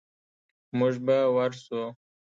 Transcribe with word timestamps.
موږ 0.77 0.95
به 1.05 1.15
ورسو. 1.35 1.81